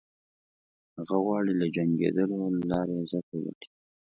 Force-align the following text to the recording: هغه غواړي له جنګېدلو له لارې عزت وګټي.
هغه 0.97 1.15
غواړي 1.25 1.53
له 1.61 1.67
جنګېدلو 1.75 2.37
له 2.57 2.63
لارې 2.71 2.93
عزت 3.01 3.25
وګټي. 3.31 3.69